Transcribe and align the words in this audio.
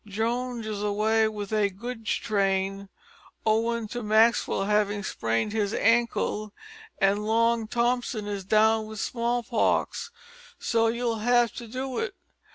Jones 0.07 0.65
is 0.65 0.81
away 0.81 1.27
with 1.27 1.53
a 1.53 1.69
goods 1.69 2.15
train 2.15 2.89
owin' 3.45 3.87
to 3.89 4.01
Maxwell 4.01 4.63
having 4.63 5.03
sprained 5.03 5.53
his 5.53 5.75
ankle, 5.75 6.51
and 6.97 7.23
Long 7.23 7.67
Thompson 7.67 8.25
is 8.25 8.43
down 8.43 8.87
with 8.87 8.99
small 8.99 9.43
pox, 9.43 10.09
so 10.57 10.87
you'll 10.87 11.19
have 11.19 11.53
to 11.53 11.67
do 11.67 11.99
it. 11.99 12.15